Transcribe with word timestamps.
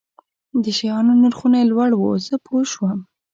د 0.63 0.65
شیانو 0.77 1.13
نرخونه 1.21 1.55
یې 1.59 1.69
لوړ 1.71 1.89
وو، 1.95 2.11
زه 2.25 2.35
پوه 2.45 2.61
شوم. 2.71 2.99